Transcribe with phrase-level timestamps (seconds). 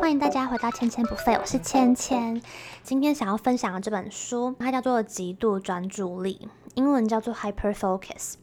[0.00, 2.40] 欢迎大家回到千千不废，我是千千。
[2.82, 8.34] 今天想要分享的这本书，它叫做《极度专注力》，英文叫做 Hyper Focus。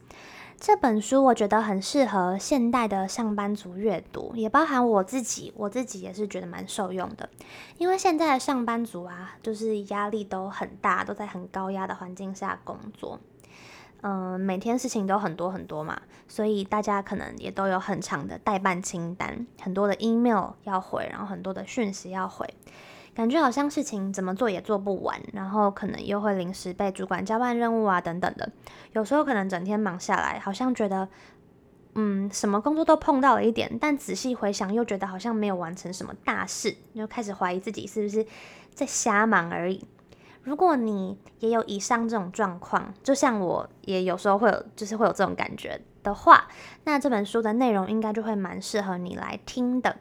[0.58, 7.30] 这本书我觉得很适合现代的上班族阅读，也包含我自己，我自己也是觉得蛮受用的。
[7.78, 13.18] 因为现在的上班族啊，就是压力都很大，都在很高压的环境下工作，
[14.02, 22.46] 嗯、每天事情都很多很多嘛，所以大家可能也都有很长的待办清单，很多的 email 要回，然后很多的讯息要回。
[23.12, 28.50] 感觉好像事情怎么做也做不完，然后可能又会临时被主管交办任务啊，等等的。
[28.92, 31.08] 有时候可能整天忙下来，好像觉得，
[31.96, 38.24] 嗯，什么工作都碰到了一点，但仔细回想又觉得好像没有完成什么大事，就开始怀疑自己是不是
[38.72, 39.84] 在瞎忙而已。
[40.42, 46.48] 如果你也有以上这种状况，就像我也有时候会有，就是会有这种感觉的话，
[46.84, 49.96] 那这本书的内容应该就会蛮适合你来听的。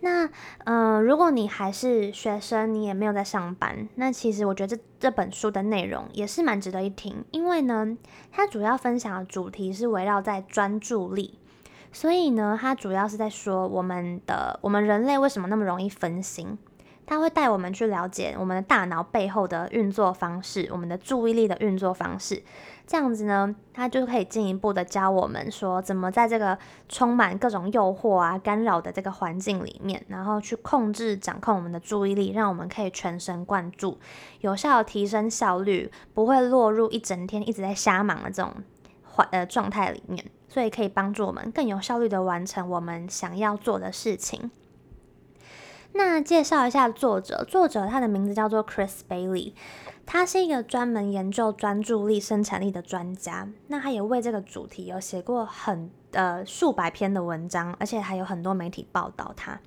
[0.00, 0.28] 那，
[0.64, 7.96] 嗯、如果你还是学生，你也没有在上班，那其实我觉得这这本书的内容也是蛮值得一听，因为呢，
[8.32, 11.38] 它主要分享的主题是围绕在专注力，
[11.92, 16.58] 所以呢，它主要是在说我们的我们人类为什么那么容易分心。
[17.06, 22.42] 它会带我们去了解我们的大脑背后的运作方式，我们的注意力的运作方式。
[22.86, 33.98] 这样子呢，它就可以进一步的教我们说，怎么在这个充满各种诱惑啊、干扰的这个环境里面，然后去控制、掌控我们的注意力，让我们可以全神贯注，
[34.40, 38.52] 有效提升效率，不会落入一整天一直在瞎忙的这种
[39.02, 40.24] 环呃状态里面。
[40.48, 44.50] 所以可以帮助我们更有效率的完成我们想要做的事情。
[45.94, 49.52] 那介绍一下作者，作者他的名字叫做 Chris Bailey，
[50.06, 53.48] 他是一个专门研究专注力、生产力的专家。
[53.68, 59.60] 那他也为这个主题有写过很呃数百篇的文章，而且还有很多媒体报道他。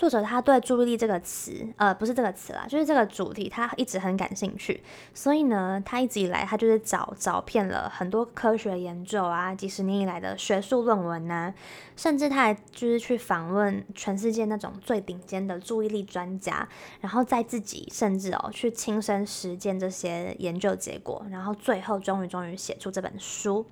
[0.00, 4.82] 作者他对注意力这个词，呃，不是这个词啦，就是这个主题，他一直很感兴趣。
[5.12, 11.52] 所以呢，他一直以来他就是找找遍了很多科学研究啊，几十年以来的学术论文呐、
[11.96, 16.66] 甚至他还就是去访问全世界那种最顶尖的注意力专家，
[17.02, 23.66] 然后再自己甚至哦去亲身实践这些研究结果，然后最后终于终于写出这本书。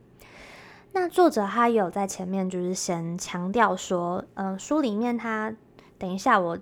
[0.92, 5.54] 那作者他有在前面就是先强调说，嗯、书里面他。
[5.98, 6.56] 等一下，我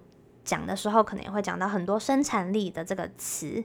[0.44, 3.62] 讲的时候可能也会讲到很多生产力的这个词，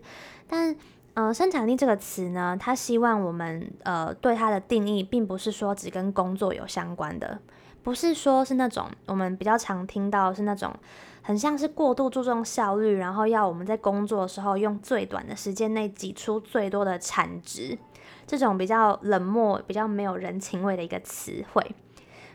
[0.47, 0.75] 但
[1.13, 7.37] 呃，生产力这个词呢，他希望我们呃对它的定义，并不是说只跟工作有相关的，
[7.83, 10.73] 不是说是那种我们比较常听到是那种
[11.21, 17.77] 很像是过度注重效率，然后要我们在工作的时候用最短的时间内挤出最多的产值，
[18.25, 21.75] 这种比较冷漠、比较没有人情味的一个词汇。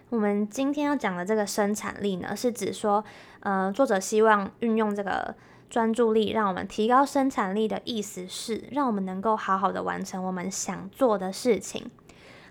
[0.09, 3.05] 我们今天要讲的这个生产力呢，是指说，
[3.41, 5.35] 呃，作者希望运用这个
[5.69, 11.91] 专注力，让我们提高生产力的意思是，让我们能够好好的完成我们想做的事情。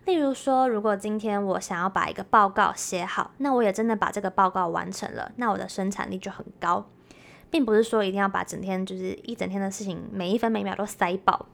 [0.03, 6.85] 例如说，如果今天我想要把一个报告写好，那我也真的把这个报告完成了，那我的生产力就很高，
[7.49, 11.45] 并不是说一定要把整天就是一整天的事情每一分每秒都塞爆。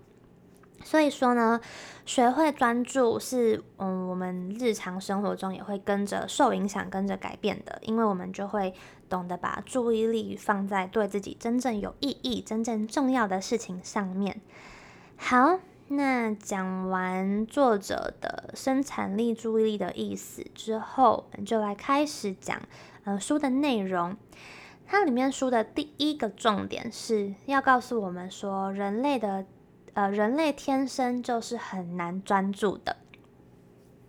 [0.84, 1.60] 所以说呢，
[2.06, 8.74] 学会专注是，嗯，我们日常生活中也会跟着受影响、跟着改变的，因为我们就会
[9.08, 14.42] 懂得把注意力放在对自己真正有意义、真正重要的事情上面。
[15.16, 22.60] 好，那讲完作者的生产力、注意力的意思之后，我们就来开始讲，
[23.04, 24.18] 呃，书的内容。
[24.88, 29.46] 它里面书的第一个重点是要告诉我们说，人类的。
[29.94, 32.96] 呃，人类天生就是很难专注的。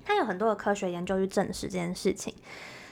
[0.04, 2.34] 他有很多的科学研究去证实这件事情。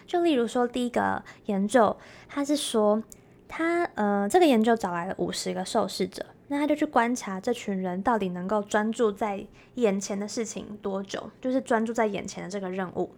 [0.07, 1.97] 就例如说，第一个研究，
[2.29, 3.03] 他是说，
[3.49, 13.15] 他呃，这个研究找来了五十个受试者，那他就去观察这群人到底能够专注在眼前的事情多久，就是专注在眼前的这个任务。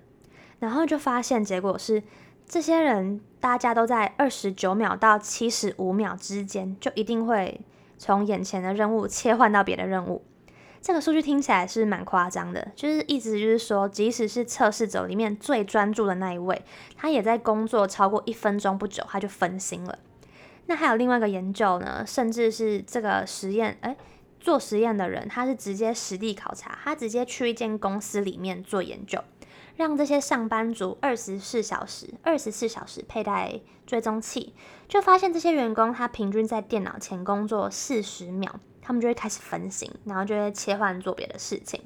[0.59, 2.03] 然后就发现结果是，
[2.47, 7.61] 这些人大家都在二十九秒到七十五秒之间，就一定会。
[8.05, 10.25] 从眼前的任务切换到别的任务，
[10.81, 16.65] 这个数据听起来是蛮夸张的，就是意思就是说，即使是测试者里面最专注的那一位，
[16.97, 19.97] 他也在工作超过一分钟不久，他就分心了。
[20.67, 23.97] 那还有另外一个研究呢，甚至是这个实验，诶，
[24.41, 29.23] 做实验的人他是直接实地考察，他直接去一间公司里面做研究。
[29.77, 34.55] 让这些上班族二十四小时、二十四小时佩戴追踪器，
[34.89, 41.83] 就发现这些员工他平均在电脑前工作四十秒，他们就会开始分心，然后就会切换做别的事情。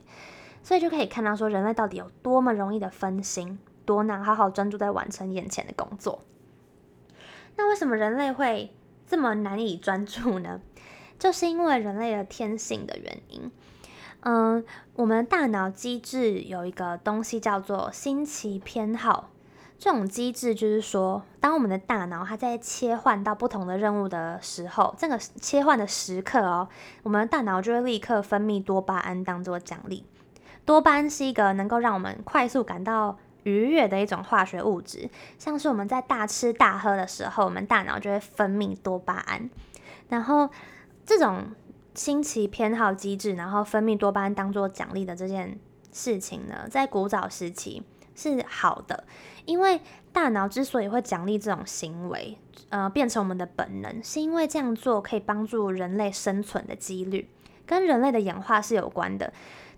[0.62, 6.24] 所以就可以看到说人类到底有多么容易的分心，多难好好专注在完成眼前的工作。
[7.56, 8.74] 那为什么人类会
[9.06, 10.60] 这么难以专注呢？
[11.18, 13.50] 就是因为人类的天性的原因。
[14.28, 14.64] 嗯，
[14.96, 19.30] 我们的大脑机制有一个东西叫做新奇偏好。
[19.78, 26.68] 这种机制就是说，当我们的大脑它在切换到不同的任务的时候，这个切换的时刻哦，
[27.04, 30.04] 我们的大脑就会立刻分泌多巴胺当做奖励。
[30.64, 35.08] 多巴胺是一个能够让我们快速感到愉悦的一种化学物质，
[35.38, 39.48] 像是我们在大吃大喝的时候，我们大脑就会分泌多巴胺。
[40.08, 40.50] 然后
[41.04, 41.44] 这种
[41.96, 45.58] 新奇偏好机制，然后分泌多巴胺当做奖励的这件
[45.90, 47.82] 事情呢，在古早时期
[48.14, 49.04] 是好的。
[49.46, 49.80] 因为
[50.12, 52.36] 大脑之所以会奖励这种行为，
[52.68, 57.28] 呃，变成我们的本能，是因为这样做可以帮助人类生存的几率，
[57.64, 59.32] 跟人类的演化是有关的。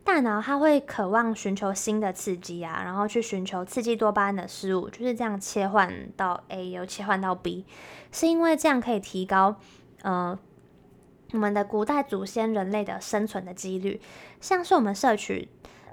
[0.04, 7.66] 大脑它会渴望寻求新的刺激啊，然后去寻求刺激多巴胺的事物，就是这样切换到 A 又切换到 B，
[8.10, 9.56] 是因为这样可以提高，
[10.00, 10.38] 呃，
[11.32, 14.00] 我们的古代祖先人类的生存的几率。
[14.40, 15.48] 像是我们摄取，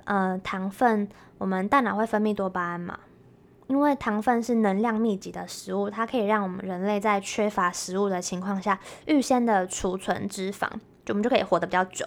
[0.06, 3.00] 呃，糖分，我们大脑会分泌多巴胺嘛。
[3.68, 10.70] 因为糖分是能量密集的食物，它可以让我们人类在缺乏食物的情况下，预先的储存脂肪，
[11.04, 12.06] 就我们就可以活得比较久。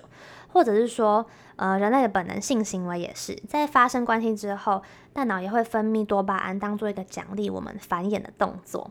[0.50, 1.26] 或者是说，
[1.56, 4.80] 呃，人类的本能性行为也是在发生关系之后，
[5.12, 8.90] 大脑也会分泌多巴胺，当做一个奖励我们繁衍的动作。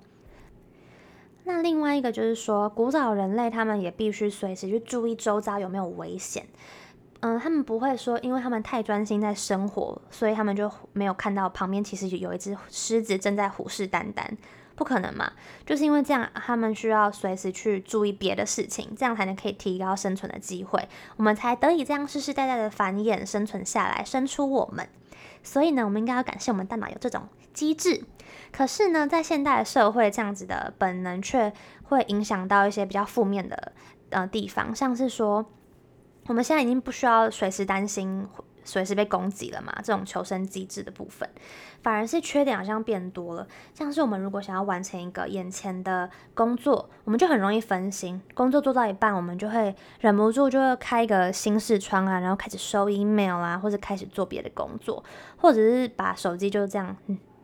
[1.47, 6.45] 那另外一个就是说，古早人类他们也必须随时去注意周遭有没有危险。
[7.21, 14.25] 嗯，他们不会说，因为他们太专心在生活，所以他们就没有看到旁边其实有一只狮子正在虎视眈眈，
[14.75, 15.31] 不可能嘛？
[15.65, 20.85] 就是因为这样，他们需要随时去注意别的事情，这样才能可以提高生存的机会，
[21.15, 24.85] 我们才得以这样世世代代的繁衍生存下来，生出我们。
[25.41, 27.23] 所以呢，我们应该要感谢我们大脑有这种
[27.53, 28.03] 机制。
[28.51, 31.51] 可是呢，在现代社会，这样子的本能却
[31.83, 33.71] 会影响到一些比较负面的
[34.09, 35.45] 呃地方，像是说。
[36.29, 38.27] 我们现在已经不需要随时担心
[38.65, 39.73] 随时被攻击了嘛？
[39.77, 41.29] 这种求生机制的部分，
[41.81, 43.47] 反而是缺点好像变多了。
[43.73, 48.21] 像是我们如果想要完成一个眼前的工作，我们就很容易分心。
[48.33, 55.01] 工作做到一半，我们就会忍不住就会开一个新视窗啊，然后开始收 email 啊，或者开始做别的工作，
[55.37, 56.93] 或者是把手机就这样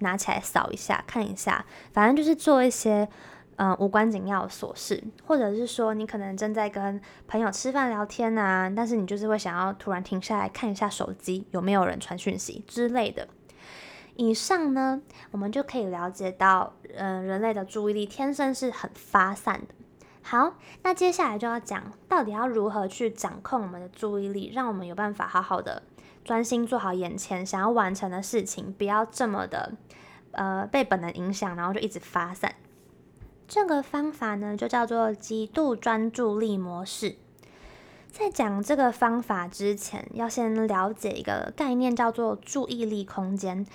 [0.03, 3.09] 拿起来扫一下看一下，反正就是做一些。
[3.57, 13.27] 嗯、无关紧要的琐事，或者是说你可能正在跟朋友吃饭聊天啊，但是你就是会想要突然停下来看一下手机，有没有人传讯息之类的。
[14.15, 19.75] 以上呢，我们就可以了解到，嗯、人类的注意力天生是很发散的。
[20.23, 25.83] 好，那接下来就要讲到底要如何去掌控我们的注意力，让我们有办法好好的
[26.23, 29.73] 专心做好眼前想要完成的事情，不要这么的
[30.31, 32.55] 呃被本能影响，然后就一直发散。
[33.47, 37.15] 这个方法呢，就叫做极度专注力模式。
[38.09, 43.65] 在讲这个方法之前，要先了解一个概念，叫做注意力空间。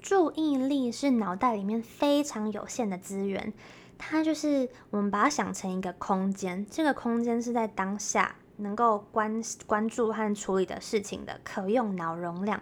[0.00, 3.52] 注意力是脑袋里面非常有限的资源，
[3.96, 12.60] 它就是我们把它想成一个空间，这个空间是在当下能够关关注和处理的事情的可用脑容量。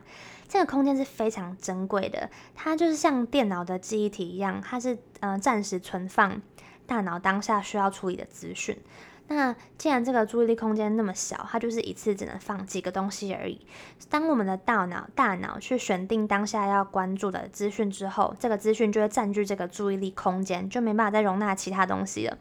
[0.49, 6.41] 这个空间是非常珍贵的，它就是像电脑的记忆体一样，它是呃暂时存放
[6.87, 8.79] 大脑当下需要处理的资讯。
[9.31, 13.61] 那既然这个注意力空间那么小，它就是一次只能放几个东西而已。
[14.09, 22.39] 当我们的大脑大脑去选定当下要关注的资讯之后，这个资讯就会占据这个注意力空间，就没办法再容纳其他东西了。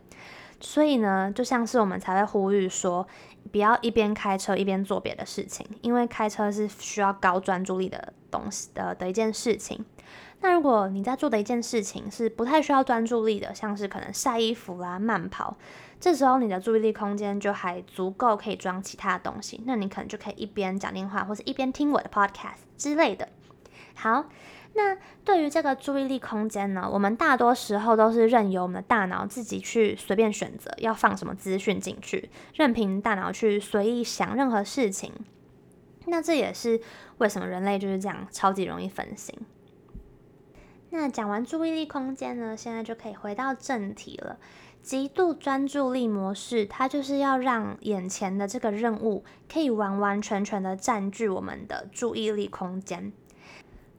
[0.62, 3.05] 所以呢，就像是我们才会呼吁说，
[3.48, 9.84] 不要一边开车一边做别的事情，因为开车是需要高专注力的东西的的一件事情。
[10.42, 15.58] 那如果你在做的一件事情是不太需要专注力的，像是可能晒衣服啦、慢跑，
[16.00, 23.27] 这时候你的注意力空间就还足够可以装其他的东西，那你可能就可以一边讲电话或者一边听我的 podcast 之类的。
[23.96, 24.25] 好。
[24.77, 35.12] 那对于这个注意力空间呢，我们大多时候都是任由我们的大脑自己去随便选择要放什么资讯进去，任凭大脑去随意想任何事情。
[36.05, 36.79] 那这也是
[37.17, 39.34] 为什么人类就是这样超级容易分心。
[40.91, 44.38] 那讲完注意力空间呢，现在就可以回到正题了。
[44.84, 53.12] 极度专注力模式，它就是要让眼前的这个任务可以完完全全的占据我们的注意力空间。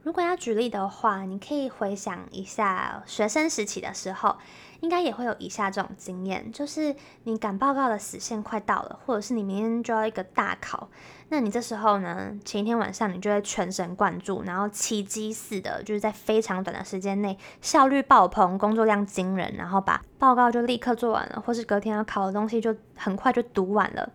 [0.09, 4.35] 如果要举例的话，你可以回想一下学生时期的时候，
[4.79, 10.89] 应该也会有以下这种经验，就是你赶报告的时限快到了，或者是你明天就要一个大考，
[11.27, 24.11] 那你这时候呢，前一天晚上你就会全神贯注，然后奇迹似的，就是在非常短的时间内效率爆棚，工作量惊人，然后把报告就立刻做完了，或是隔天要考的东西就很快就读完了。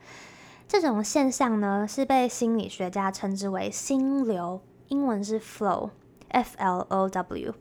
[0.67, 4.61] 这种现象呢，是被心理学家称之为心流，
[4.95, 7.53] 英文是 flow，F L O W。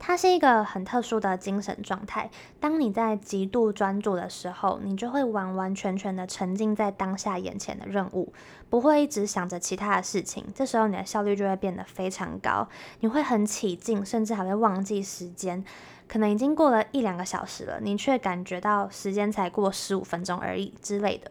[0.00, 2.28] 它是一个很特殊的精神状态。
[2.58, 8.32] 当你在极度专注的时候，你就会完完全全的沉浸在当下眼前的任务，
[8.68, 10.44] 不会一直想着其他的事情。
[10.56, 12.66] 这时候你的效率就会变得非常高，
[12.98, 15.64] 你会很起劲，甚至还会忘记时间。
[16.08, 21.30] 可能已经过了一两个小时了，你却感觉到时间才过十五分钟而已之类的。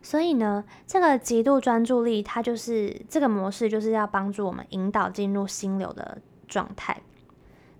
[0.00, 7.00] 所以呢，这个极度专注力，它就是这个模式，就是要帮助我们引导进入心流的状态。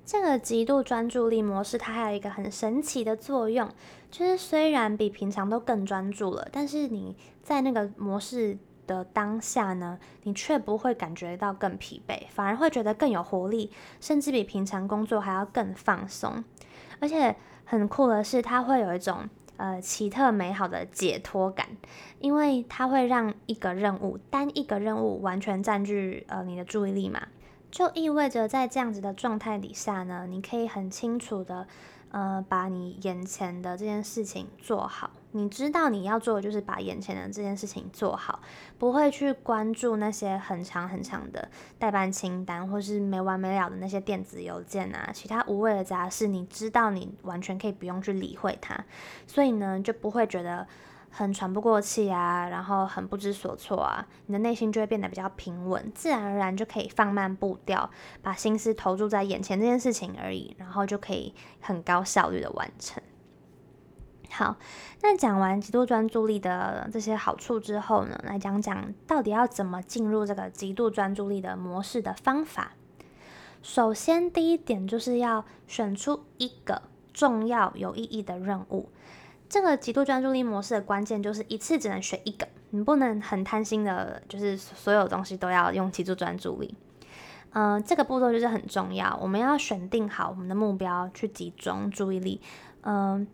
[0.05, 3.69] 这个极度专注力模式，它还有一个很神奇的作用，
[4.11, 13.71] 就是虽然比平常都更专注了，但是你在那个模式的当下呢，你却不会感觉到更疲惫，反而会觉得更有活力，
[14.01, 16.43] 甚至比平常工作还要更放松。
[17.01, 19.29] 而且很酷的是，它会有一种。
[19.59, 21.69] 呃，奇特美好的解脱感，
[22.21, 27.29] 因为它会让一个任务，单一个任务完全占据呃你的注意力嘛，
[27.71, 31.67] 就意味着在这样子的状态底下呢，你可以很清楚的
[32.11, 35.11] 呃把你眼前的这件事情做好。
[35.33, 38.41] 你知道你要做的就是把眼前的这件事情做好，
[38.79, 46.27] 不会去关注那些很长很长的待办清单，或是没完没了的那些电子邮件啊，其他无谓的杂事。
[46.27, 48.85] 你知道你完全可以不用去理会它，
[49.27, 50.67] 所以呢，就不会觉得
[51.11, 57.91] 很喘不过气啊，然后很不知所措啊，你的内心就会变得比较平稳，自然而然就可以放慢步调，
[58.23, 63.03] 把心思投注在眼前这件事情而已，然后就可以很高效率的完成。
[64.31, 64.57] 好，
[65.03, 72.73] 那讲完极度专注力的这些好处之后呢，来讲讲到底要怎么进入这个极度专注力的模式的方法。
[73.63, 76.83] 首先，第一点就是要选出一个
[77.13, 78.89] 重要有意义的任务。
[79.49, 86.75] 这个极度专注力模式的关键就是一次只能选一个，你不能很贪心的，就是所有东西都要用极度专注力。
[87.53, 92.41] 嗯、这个步骤就是很重要，我们要选定好我们的目标，去集中注意力。
[92.83, 93.27] 嗯、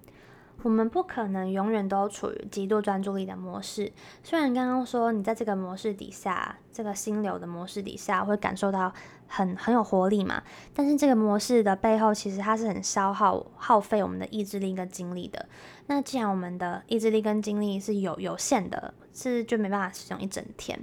[0.64, 3.92] 我们不可能永远都处于极度专注力的模式。
[4.22, 8.90] 虽然刚刚说你在这个模式底下，这个心流的模式底下会感受到
[9.28, 10.42] 很很有活力嘛，
[10.74, 15.46] 但是这个模式的背后其实它是很消耗、耗费我们的意志力跟精力的。
[15.86, 20.78] 那既然我们的意志力跟精力是有有限的，是就没办法使用一整天，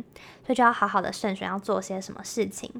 [0.45, 2.71] 所以就要好好的慎选要做些什么事情。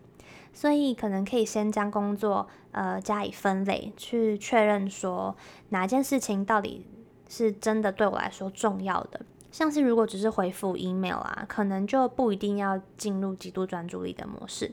[0.54, 5.36] 所以可能可以先将工作呃加以分类，去确认说
[5.70, 6.86] 哪件事情到底
[7.30, 9.22] 是真的对我来说重要的。
[9.52, 14.72] 像是如果只是回复 email 啊，可能就不一定要进入极度专注力的模式。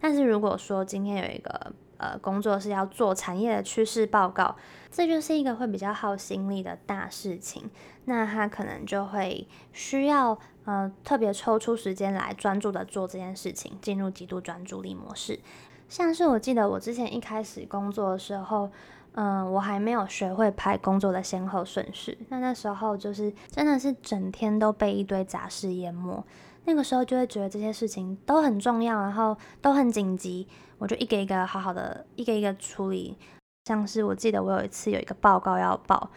[0.00, 4.56] 但是如果说今天有一个呃工作是要做产业的趋势报告，
[4.90, 7.70] 这就是一个会比较耗心力的大事情，
[8.04, 10.38] 那他可能就会需要。
[10.70, 15.40] 呃，特别抽出时间来专注的做这件事情，进入极度专注力模式。
[15.88, 18.70] 像是我记得我之前一开始工作的时候，
[19.14, 22.16] 嗯、我还没有学会排工作的先后顺序。
[22.28, 26.24] 那那时候就是真的是整天都被一堆杂事淹没。
[26.66, 30.46] 那个时候就会觉得这些事情都很重要，然后都很紧急，
[30.78, 33.18] 我就一个一个好好的一个一个处理。
[33.64, 36.10] 像是我记得我有一次有一个报告要报，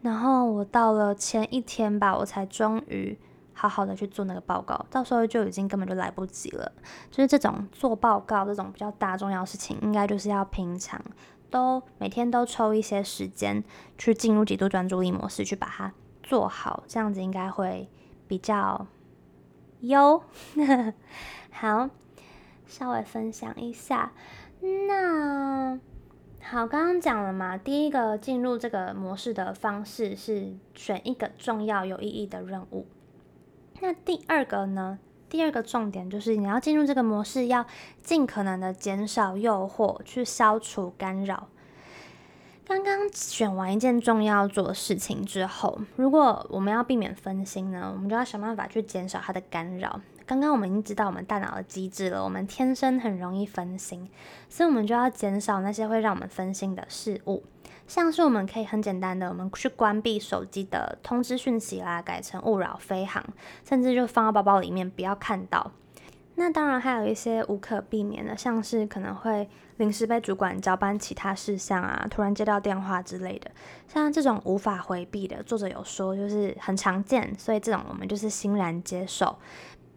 [0.00, 3.18] 然后我到了前一天吧，我才终于。
[3.54, 6.70] 好好的去做那个报告，到时候就已经根本就来不及了。
[7.10, 11.00] 就是这种做报告这种比较大重要的事情，应该就是要平常
[11.50, 13.62] 都每天都抽一些时间
[13.96, 15.92] 去进入极度专注力模式，去把它
[16.22, 17.88] 做好，这样子应该会
[18.26, 18.86] 比较
[19.80, 20.20] 优。
[21.50, 21.88] 好，
[22.66, 24.12] 稍微分享一下。
[24.88, 25.78] 那
[26.42, 32.86] 好，刚刚讲了嘛，第一个进入这个模式的方式是选一个重要有意义的任务。
[33.84, 34.98] 那第二个呢？
[35.28, 37.66] 第二个重点就是你要进入这个模式，要
[38.02, 41.48] 尽可能的减少诱惑，去消除干扰。
[42.66, 50.00] 刚刚选完一件重要做的事情之后，如果我们要避免分心呢，我们就要想办法去减少它的干扰。
[50.24, 54.08] 刚刚我们已经知道我们大脑的机制了，我们天生很容易分心，
[54.48, 57.42] 所以我们就要减少那些会让我们分心的事物。
[57.86, 63.22] 像是我们可以很简单的，我们去关闭手机的通知讯息啦，改成勿扰飞航，
[63.68, 65.70] 甚至就放到包包里面不要看到。
[66.36, 73.50] 那当然还有一些无可避免的，像是可能会临时被主管交班其他事项啊，突然接到电话之类的，
[73.86, 79.36] 像这种无法回避的，作者有说就是很常见，所以这种我们就是欣然接受。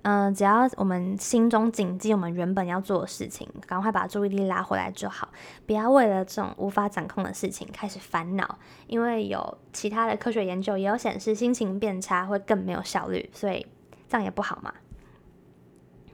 [0.09, 5.27] 嗯、只要我们心中谨记我们原本要做的事情，赶快把注意力拉回来就好，
[5.65, 13.67] 不要为了这种无法掌控的事情开始烦恼，因为有其他的科学研究也有显示，心情变差会更没有效率，所以
[14.07, 14.73] 这样也不好嘛。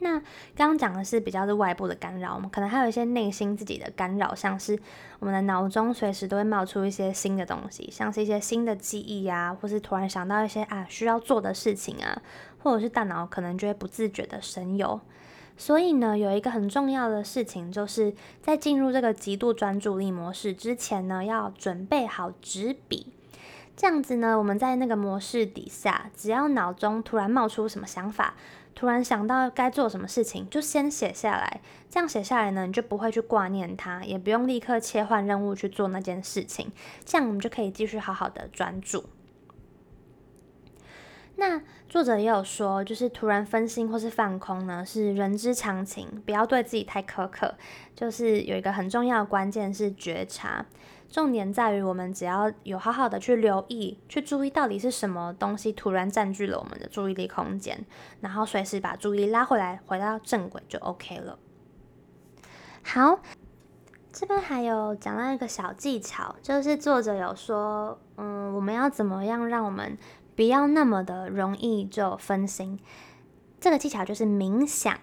[0.03, 0.19] 那
[0.55, 4.77] 刚刚讲的是比较是外部的干扰，我们可能还有一些内心自己的干扰，像是
[5.19, 12.22] 我们的脑中随时都会冒出一些新的东西，像是一些新的记忆啊，或是突然想到一些啊需要做的事情啊，
[12.62, 15.00] 或者是大脑可能就会不自觉的神游。
[15.55, 23.07] 所以呢，有一个很重要的事情，就是在进入这个极度专注力模式之前呢，要准备好纸笔。
[23.75, 28.36] 这样子呢，我们在那个模式底下，只要脑中突然冒出什么想法，
[28.75, 31.62] 突然想到该做什么事情，就先写下来。
[31.89, 36.72] 这样写下来呢，你就不会去挂念它，也不用立刻切换任务去做那件事情。
[37.06, 39.06] 这样我们就可以继续好好的专注。
[41.36, 47.56] 那作者也有说，就是突然分心或是放空呢，是人之常情，不要对自己太苛刻。
[47.96, 50.65] 就是有一个很重要的关键是觉察。
[51.13, 57.86] 重点在于，我们只要有好好的去留意、去注意，到底是什么东西突然占据了我们的注意力空间，
[58.22, 61.38] 然后随时把注意力拉回来，回到正轨就 OK 了。
[62.82, 63.20] 好，
[64.12, 69.96] 这边还有讲到一个小技巧，就是作者有说，嗯，我们要怎么样让我们
[70.36, 72.79] 不要那么的容易就分心。
[73.63, 75.00] 这个技巧就是冥想。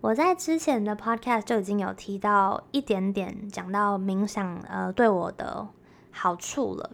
[0.00, 5.66] 我在之前的 podcast 就已经有提到一点点，讲到冥想呃对我的
[6.12, 6.92] 好处了。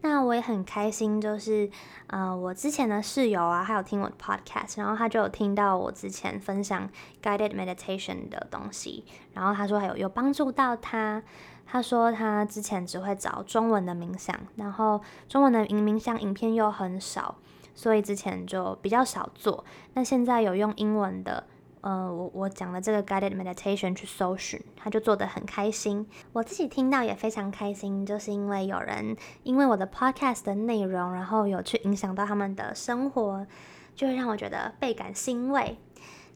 [0.00, 1.70] 那我也很开心，就是
[2.06, 6.88] 呃我之前的室友啊，还有听我的 podcast，然后他就有听到我之前分享
[7.22, 11.22] guided meditation 的东西，然后他说还有有帮助到他。
[11.66, 17.36] 他说他之前只会找中文的冥想，然后中文的冥想影片又很少。
[17.74, 19.64] 所以之前就比较少做，
[19.94, 21.46] 那现在有用英文的，
[21.80, 33.46] 呃，我我讲的这个 guided meditation 去搜寻，他就做得很开心，我自己听到也非常开心，就是因为有人因为我的 podcast 的内容，然后有去影响到他们的生活，
[33.94, 35.78] 就会让我觉得倍感欣慰。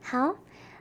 [0.03, 0.35] 好，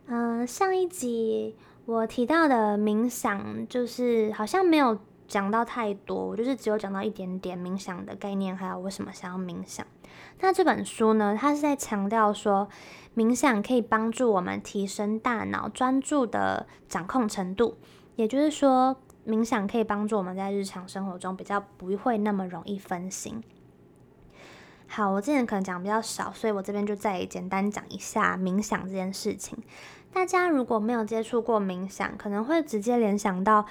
[0.08, 9.86] 嗯、上一集我提到的冥想，就是好像没有讲到太多，我就是只有讲到一点点冥想的概念，还有为什么想要冥想。
[10.40, 12.68] 那这本书呢，它是在强调说，
[13.16, 17.78] 冥想可以帮助我们提升大脑专注的掌控程度，
[18.16, 23.42] 也就是说，冥想可以帮助我们在日常生活中比较不会那么容易分心。
[24.88, 29.58] 好，我之前可能讲比较少，所以我这边就再简单讲一下冥想这件事情。
[30.14, 33.66] 大家如果没有接触过冥想，可能会直接联想到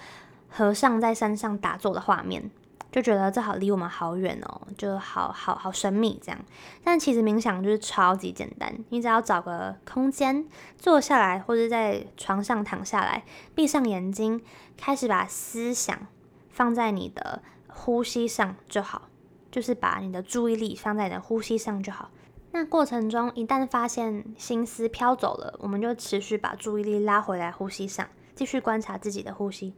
[0.48, 2.50] 和尚在山上打坐的画面。
[2.94, 6.40] 就觉得这好离我们好远哦，就好好好神秘这样。
[6.84, 10.46] 但其实冥想就是超级简单，你只要找个空间
[10.78, 14.40] 坐下来，或者在床上躺下来，闭上眼睛，
[14.76, 16.06] 开始把思想
[16.50, 19.08] 放在你的呼吸上就好，
[19.50, 22.12] 就是把你的注意力放在你的呼吸上就好。
[22.52, 29.74] 那过程中一旦发现心思飘走了，我们就持续把注意力拉回来呼吸上，继续观察自己的呼吸。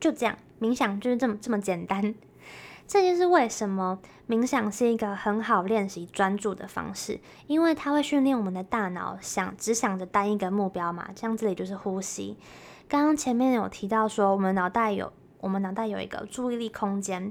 [0.00, 2.16] 就这样，冥想就是这么这么简单。
[2.88, 11.10] 这就是为什么冥想是一个很好练习专注的方式，因为它会训练我们的大脑想只想着单一个目标嘛。
[11.14, 12.38] 这样子也就是呼吸。
[12.88, 17.30] 刚刚前面有提到说，我们脑袋有我们脑袋有一个注意力空间。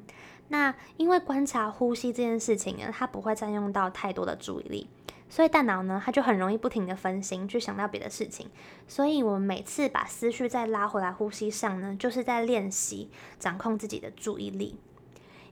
[0.49, 4.87] 那因为观察呼吸这件事情呢，它不会占用到太多的注意力，
[5.27, 8.47] 所以大脑呢，它就很容易不停地分心去想到别的事情。
[8.87, 14.79] 所以我们每次把思绪再拉回来呼吸上呢，就是在练习掌控自己的注意力。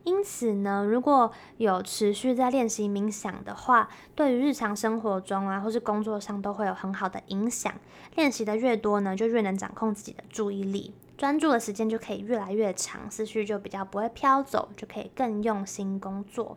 [0.05, 7.73] 因此呢，如果有持续在练习冥想的话，对于日常生活中啊，或是工作上都会有很好的影响。
[8.15, 16.55] 练习的越多呢，就越能掌控自己的注意力，专注的时间就可以越来越长，思绪就比较不会飘走，就可以更用心工作。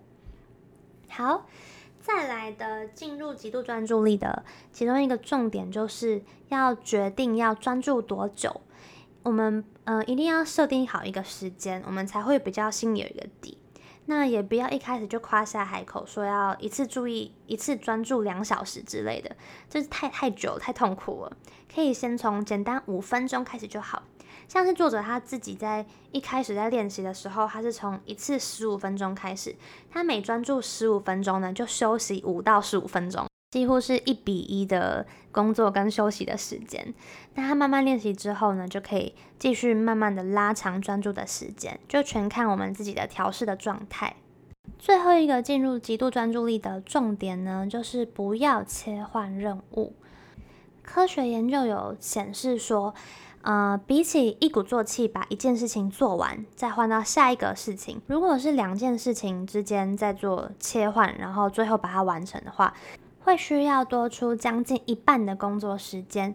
[1.08, 1.46] 好，
[2.02, 8.61] 再来的进入极度专注力的其中一个重点，就是要决定要专注多久。
[9.24, 13.57] 我们呃一定要设定好一个时间，我们才会比较心里有一个底。
[14.05, 19.35] 那也不要一开始就夸下海口，说要一次注意一次专注两小时之类的，
[19.70, 21.35] 就是太太久太痛苦了。
[21.74, 24.03] 可以先从简单五分钟开始就好。
[24.46, 29.57] 像是作者他自己在一开始在练习的时候，他是从一次十五分钟开始，
[29.90, 33.27] 他每专注十五分钟呢，就休息五到十五分钟。
[33.50, 36.92] 几乎是一比一的工作跟休息的时间。
[37.34, 44.16] 那他慢慢练习之后呢，就可以继续慢慢的拉长专注的时间，就全看我们自己的调试的状态。
[44.78, 49.94] 最后一个进入极度专注力的重点呢，就是不要切换任务。
[50.82, 52.94] 科学研究有显示说，
[53.42, 62.72] 呃，比起一鼓作气把一件事情做完，再换到下一个事情，如果是两件事情之间在做切换，然后最后把它完成的话，
[63.28, 66.34] 会需要多出将近一半的工作时间。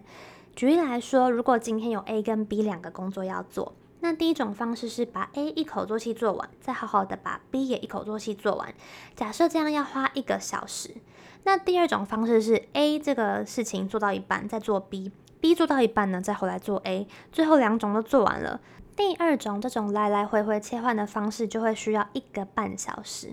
[0.54, 8.72] 举例来说，如果今天有 A 跟 B 两个工作要做，那第一种方式是把 A 一口作气做完，再好好的把 B 也一口作气做完。
[9.16, 10.94] 假设这样要花一个小时。
[11.42, 18.60] 那第二种方式是 A 这个事情做到一半再做 B，B 做到一半呢再回来做 A，最后两种都做完了。
[18.94, 23.32] 第二种这种来来回回切换的方式就会需要一个半小时。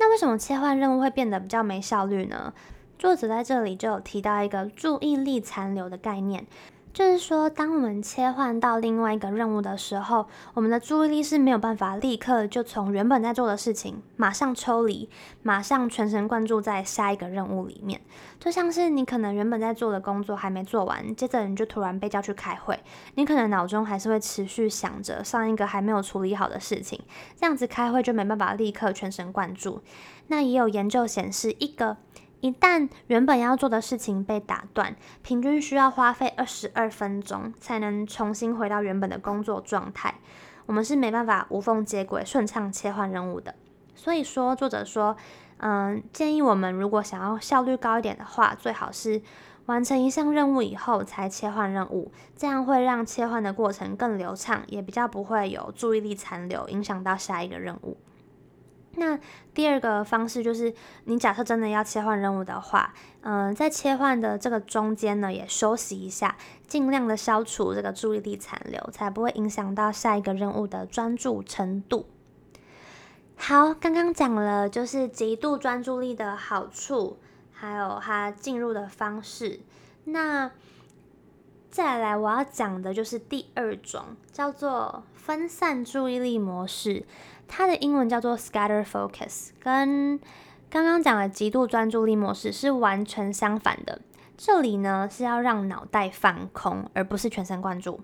[0.00, 2.54] 那为什么切换任务会变得比较没效率呢？
[2.98, 6.46] 作者在这里就有提到一个注意力残留的概念。
[6.92, 15.08] 就是说，当我们切换到另外一个任务的时候，我们的注意力是没有办法立刻就从原本在做的事情马上抽离，
[15.42, 18.00] 马上全神贯注在下一个任务里面。
[18.40, 22.78] 就像是你可能原本在做的工作还没做完，接着你就突然被叫去开会，
[23.14, 27.00] 你可能脑中还是会持续想着上一个还没有处理好的事情，
[27.36, 29.80] 这样子开会就没办法立刻全神贯注。
[30.26, 31.96] 那也有研究显示，一个
[32.40, 40.14] 一旦原本要做的事情被打断，平均需要花费二十二分钟才能重新回到原本的工作状态。
[40.66, 43.54] 我们是没办法无缝接轨、顺畅切换任务的。
[43.94, 45.16] 所以说，作者说，
[45.58, 49.20] 嗯，建议我们如果想要效率高一点的话，最好是
[49.66, 57.98] 完成一项任务以后才切换任务，这样会让切换的过程更流畅，也比较不会有注意力残留，影响到下一个任务。
[58.96, 59.18] 那
[59.54, 60.74] 第二个方式就是，
[61.04, 72.06] 你假设真的要切换任务的话，嗯、在切换的这个中间呢，也休息一下，尽量的消除这个注意力残留，才不会影响到下一个任务的专注程度。
[73.36, 77.18] 好，刚刚讲了就是极度专注力的好处，
[77.52, 79.60] 还有它进入的方式。
[80.04, 80.50] 那
[81.70, 87.06] 再来我要讲的就是第二种，叫做分散注意力模式。
[87.52, 90.20] 它的英文叫做 Scatter Focus，跟
[90.70, 94.00] 刚刚讲的极度专注力模式是完全相反的。
[94.36, 98.00] 这里呢是要让脑袋放空，而不是全神贯注。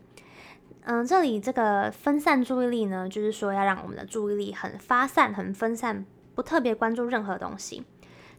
[0.82, 6.04] 嗯，这里这个分散注意力呢，就是说要让我们的注意力很发散、很分散，
[6.34, 7.84] 不特别关注任何东西。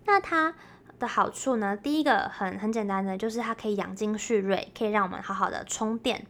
[0.05, 0.53] 那它
[0.99, 6.27] 的好处呢，第一个很很简单的，就是它可以养精蓄锐，可以让我们好好的充电。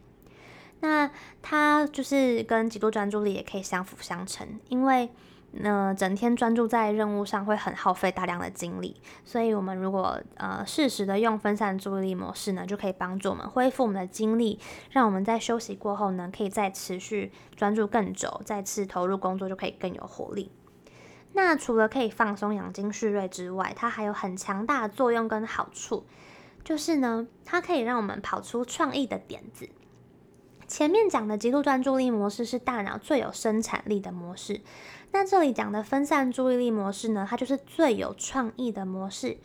[0.80, 1.10] 那
[1.42, 5.10] 它就是跟极度专注力也可以相辅相成，因为
[5.62, 14.60] 呃整天专注在任务上会很耗费大量的精力，所以我们如果呃适时的用分散注意力模式呢，就可以帮助我们恢复我们的精力，
[14.90, 20.52] 让我们在休息过后呢，可以再持续专注更久，再次投入工作就可以更有活力。
[21.32, 26.06] 那除了可以放松养精蓄锐之外，它还有很强大的作用跟好处，
[26.62, 29.68] 就是呢，它可以让我们跑出创意的点子。
[30.68, 34.60] 前面讲的极度专注力模式是大脑最有生产力的模式，
[35.12, 39.38] 那这里讲的分散注意力模式呢，它就是最有创意的模式。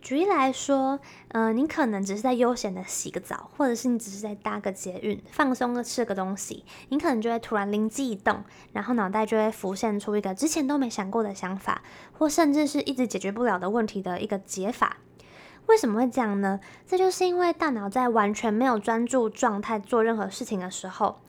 [0.00, 14.96] 举例来说，嗯、呃，你可能只是在悠闲的洗个澡，或者是你只是在搭个捷运，放松的吃个东西，你可能就会突然灵机一动，然后脑袋就会浮现出一个之前都没想过的想法，或甚至是一直解决不了的问题的一个解法。
[15.66, 16.60] 为什么会这样呢？
[16.86, 21.20] 这就是因为大脑在完全没有专注状态做任何事情的时候，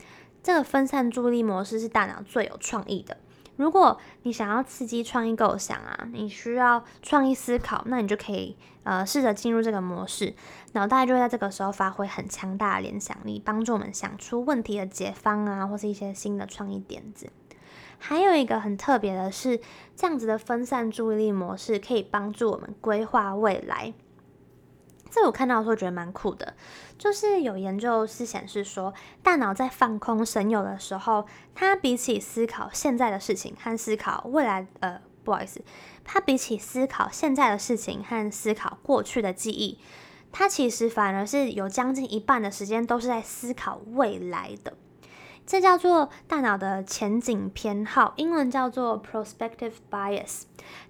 [0.42, 3.16] 这个分散注意力模式是大脑最有创意的。
[3.56, 10.34] 如果你想要刺激创意构想啊，你需要创意思考，那你就可以呃试着进入这个模式，
[10.72, 17.30] 脑袋就会在这个时候发挥很强大的联想力，帮助我们想出问题的解方啊，或是一些新的创意点子。
[17.98, 19.58] 还有一个很特别的是，
[19.96, 23.94] 这样子的分散注意力模式可以帮助我们规划未来。
[25.16, 26.52] 这我看到的时候觉得蛮酷的，
[26.98, 35.62] 就是有研究是显示说，大脑在放空神游的时候，它比起思考现在的事情和思考未来，呃，不好意思，
[36.04, 39.78] 它比起思考现在的事情和思考过去的记忆，
[40.32, 44.74] 它其实反而是有将近一半的时间都是在思考未来的。
[45.46, 50.42] 这叫做大脑的前景偏好，英文叫做 prospective bias，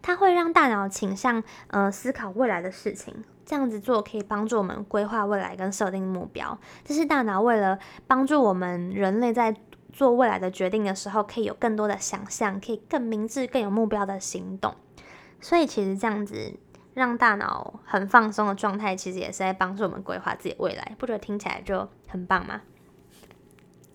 [0.02, 3.22] 它会让大脑倾向呃思考未来的事情。
[3.46, 6.58] 这样子做可以帮助我们规划未来跟设定目标。
[6.84, 9.56] 这是大脑为了帮助我们人类在
[9.92, 14.74] 做未来的决定的时候，可以有更多的想象，可以更明智、更有目标的行动。
[15.40, 16.54] 所以其实这样子
[16.92, 22.62] 让大脑很放松的状态，其实也是在帮助我们规划自己未来，不觉得听起来就很棒吗？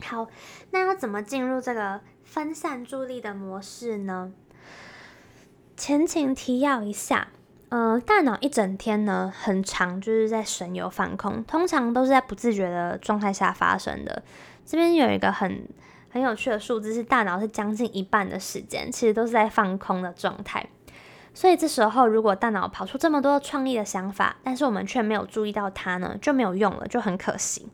[0.04, 0.28] 好，
[0.72, 4.32] 那要怎么进入这个分散注意力的模式呢？
[5.76, 7.28] 前情提要一下，
[7.72, 14.24] 呃，大脑一整天呢很长，就是在神游放空，通常都是在不自觉的状态下发生的。
[14.66, 15.66] 这边有一个很
[16.10, 20.68] 很有趣的数字，是大脑是将近一半的时间，其实都是在放空的状态。
[21.34, 27.70] 所以这时候，如果大脑跑出这么多创意的想法，但是我们却没有注意到它呢，就没有用了，就很可惜。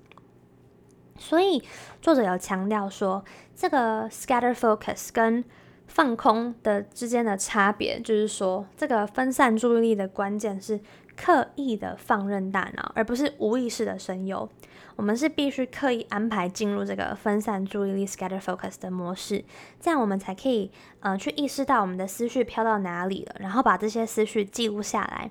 [1.18, 1.64] 所以
[2.04, 5.44] 作者有强调说，这个 scatter focus 跟
[5.88, 10.80] 放空的之间的差别，就是说，这个分散注意力的关键是
[11.15, 14.47] 刻意的放任大脑，而不是无意识的神游。
[14.95, 19.45] 我们是必须刻意安排进入这个分散注意力 （scatter focus） 的模式，
[19.80, 20.71] 这样我们才可以
[21.02, 25.30] 呃去意识到我们的思绪飘到哪里了，然后把这些思绪记录下来。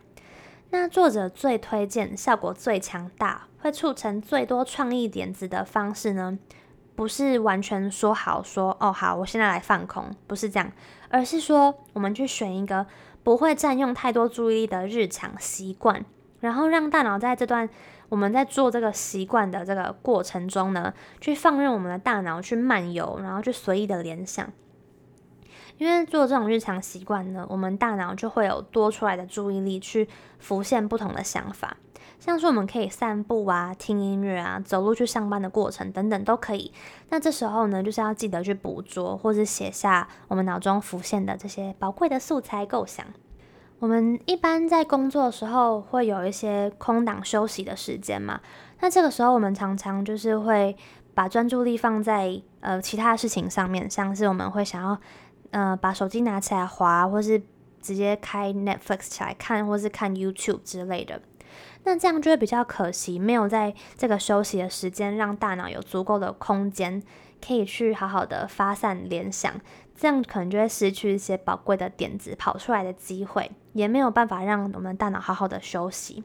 [0.70, 6.38] 那作者最推荐、效果最强大、会促成最多创意点子的方式呢，
[6.96, 10.72] 不是完全说好说哦好，我现在来放空，不是这样，
[11.10, 12.86] 而是说我们去选一个
[13.22, 16.04] 不会占用太多注意力的日常习惯，
[16.40, 17.68] 然后让大脑在这段。
[18.08, 24.48] 我们在做这个习惯的这个过程中呢，去放任我们的大脑去漫游，然后去随意的联想。
[25.76, 31.76] 因为做这种日常习惯呢，我们大脑就会有多出来的注意力去浮现不同的想法，
[32.18, 36.72] 像是我们可以散步啊、听音乐啊、走路去上班的过程等等都可以。
[37.10, 43.06] 那这时候呢，就是要记得去捕捉或者写下我们脑中浮现的这些宝贵的素材构想。
[43.78, 48.40] 我们一般在工作的时候会有一些空档休息的时间嘛，
[48.80, 50.74] 那这个时候我们常常就是会
[51.12, 54.98] 把专注力放在呃其他事情上面，像是我们会想要
[55.50, 57.42] 呃把手机拿起来滑，或是
[57.82, 61.20] 直接开 Netflix 起来看，或是看 YouTube 之类的。
[61.84, 67.02] 那这样就会比较可惜，没有在这个休息的时间让大脑有足够的空间，
[67.46, 69.54] 可以去好好的发散联想，
[69.94, 76.24] 这样可能就会失去一些宝贵的点子跑出来的机会，也没有办法让我们大脑好好的休息。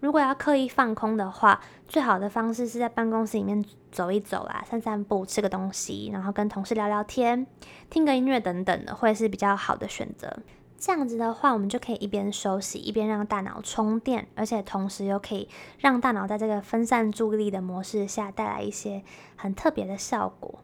[0.00, 7.46] 如果要刻意放空的话，最好的方式是在办公室里面走一走啦，散散步，吃个东西，然后跟同事聊聊天，
[7.90, 10.38] 听个音乐等等的，会是比较好的选择。
[10.80, 15.46] 这样子的话，我们就可以一边休息，一边让大脑充电，而且同时又可以
[15.78, 19.02] 让大脑在这个分散注意力的模式下带来一些
[19.36, 20.60] 很特别的效果。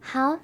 [0.00, 0.38] 好，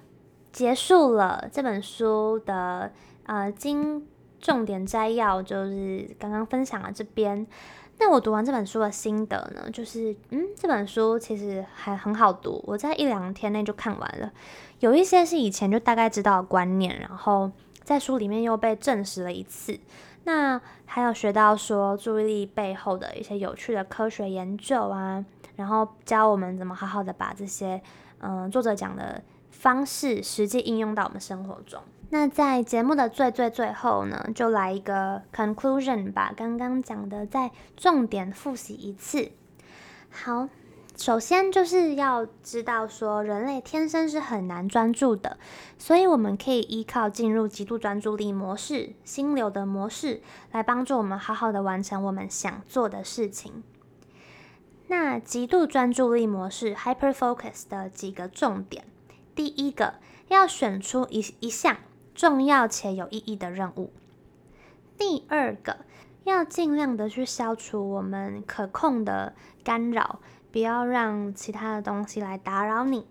[0.53, 2.93] 结束了这本书的
[3.25, 4.07] 呃经
[4.41, 7.45] 重点摘要，就是刚刚分享了这边。
[7.99, 14.31] 那我读完这本书的心得呢，就是嗯，这本书其实还很好读，我在一两天内就看完了。
[14.79, 17.51] 有一些是以前就大概知道的观念，然后。
[17.89, 19.81] 在书里面又被证实了一次，
[20.25, 25.25] 那还有学到说注意力背后的一些有趣的科学研究啊，
[25.57, 27.81] 然后教我们怎么好好的把这些
[28.19, 31.81] 嗯作者讲的方式实际应用到我们生活中。
[32.11, 39.33] 那在节目的最最最后呢，就来一个 conclusion，把刚刚讲的再重点复习一次。
[40.11, 40.51] 好。
[40.99, 45.39] 首先就是要知道说，人类天生是很难专注的，
[45.79, 53.63] 所以我们可以依靠进入极度专注力模式、心流的模式，来帮助我们好好的完成我们想做的事情。
[54.89, 58.85] 那极度专注力模式 （hyper focus） 的几个重点，
[59.37, 59.95] 第一个
[60.27, 61.77] 要选出一一项
[62.13, 63.93] 重要且有意义的任务；
[64.99, 65.77] 第二个
[66.25, 70.19] 要尽量的去消除我们可控的干扰。
[70.51, 73.07] 不要让其他的东西来打扰你。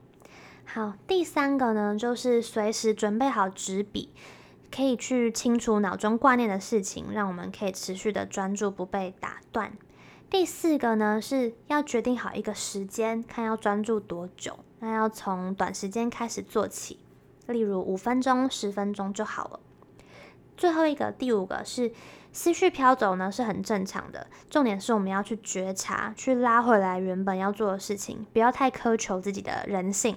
[0.65, 4.10] 好，第三个呢，就是随时准备好纸笔，
[4.69, 9.71] 可以去清除脑中挂念的事情，让我们可以持续的专注，不被打断。
[10.30, 17.00] 第四个呢，是要决定好一个时间，看要专注多久，那要从短时间开始做起，
[17.47, 19.60] 例如五分钟、十分钟就好了。
[20.58, 21.91] 最后一个，第五个是。
[22.38, 30.15] 思绪飘走呢，是很正常的，重点是我们要去觉察，去拉回来原本要做的事情，不要太苛求自己的人性。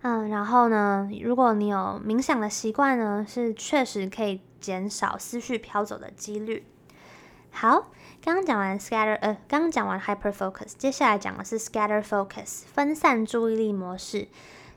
[0.00, 6.64] 嗯，然后呢，如果你有冥想的习惯呢，是确实可以减少思绪飘走的几率。
[7.50, 7.90] 好，
[8.24, 14.28] 刚刚讲完 scatter，呃，刚刚讲完 hyper focus，接下来讲的是 scatter focus，分散注意力模式。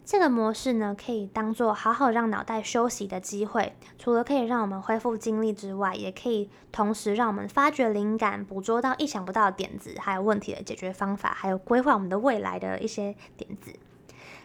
[0.06, 3.76] 这个模式呢，可以当做好好让脑袋休息的机会。
[3.98, 13.74] 除了可以让我们恢复精力之外，也可以同时让我们发掘灵感，捕捉到意想不到的点子，还有问题的解决方法，还有规划我们的未来的一些点子。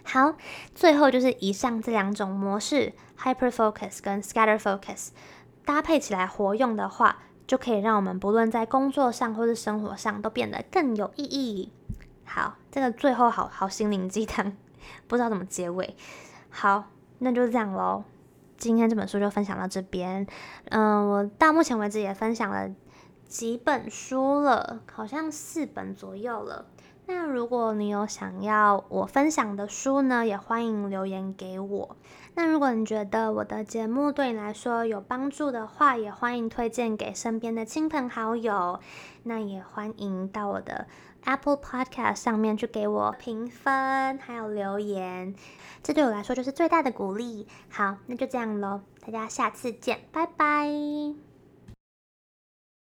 [0.03, 0.35] 好，
[0.75, 5.11] 最后就是以上这两种模式，hyper focus 跟 scatter focus，
[5.67, 11.71] 搭配起来活用的话，就可以让我们不论在工作上或是生活上都变得更有意义。
[12.25, 14.57] 好，这个最后好好心灵鸡汤，
[15.07, 15.97] 不知道怎么结尾。
[16.49, 16.85] 好，
[17.19, 18.05] 那就这样喽。
[18.57, 20.27] 今天这本书就分享到这边。
[20.71, 22.71] 嗯，我到目前为止也分享了
[23.27, 26.67] 几本书了，好像四本左右了。
[27.07, 31.97] 那如果你有想要我分享的书呢，也欢迎留言给我。
[32.35, 38.79] 那如果你觉得我的节目对你来说有帮助的话，也欢迎推荐给身边的亲朋好友。
[39.25, 40.87] 那也欢迎到我的
[41.25, 45.35] Apple Podcast 上面去给我评分，还有留言，
[45.83, 47.47] 这对我来说就是最大的鼓励。
[47.69, 51.30] 好，那就这样喽，大家下次见，拜拜。